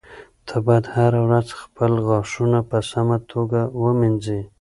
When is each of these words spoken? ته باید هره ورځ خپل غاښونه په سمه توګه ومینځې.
ته 0.47 0.55
باید 0.65 0.85
هره 0.95 1.19
ورځ 1.27 1.47
خپل 1.61 1.91
غاښونه 2.07 2.59
په 2.69 2.77
سمه 2.91 3.17
توګه 3.31 3.61
ومینځې. 3.81 4.39